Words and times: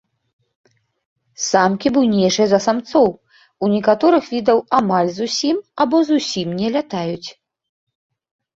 Самкі 1.49 1.87
буйнейшыя 1.97 2.47
за 2.53 2.59
самцоў, 2.67 3.09
у 3.65 3.71
некаторых 3.75 4.23
відаў 4.33 4.57
амаль 4.81 5.09
зусім 5.21 5.55
або 5.85 5.97
зусім 6.11 6.47
не 6.63 6.67
лятаюць. 6.81 7.29